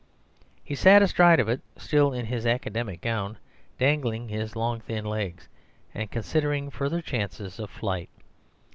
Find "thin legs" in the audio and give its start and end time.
4.79-5.47